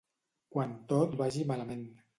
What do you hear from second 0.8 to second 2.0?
tot vagi malament.